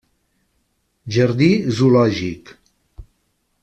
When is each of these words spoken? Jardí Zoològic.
Jardí 1.17 1.51
Zoològic. 1.81 2.53